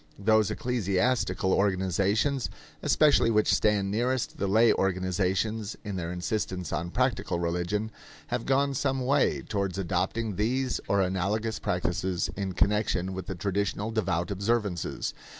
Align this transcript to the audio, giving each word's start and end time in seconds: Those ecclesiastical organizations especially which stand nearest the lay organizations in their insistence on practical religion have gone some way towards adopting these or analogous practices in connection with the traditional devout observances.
Those 0.17 0.49
ecclesiastical 0.49 1.53
organizations 1.53 2.49
especially 2.81 3.29
which 3.29 3.53
stand 3.53 3.91
nearest 3.91 4.39
the 4.39 4.47
lay 4.47 4.73
organizations 4.73 5.77
in 5.83 5.95
their 5.95 6.11
insistence 6.11 6.73
on 6.73 6.89
practical 6.89 7.37
religion 7.39 7.91
have 8.29 8.47
gone 8.47 8.73
some 8.73 9.05
way 9.05 9.43
towards 9.43 9.77
adopting 9.77 10.37
these 10.37 10.79
or 10.87 11.01
analogous 11.01 11.59
practices 11.59 12.31
in 12.35 12.53
connection 12.53 13.13
with 13.13 13.27
the 13.27 13.35
traditional 13.35 13.91
devout 13.91 14.31
observances. 14.31 15.13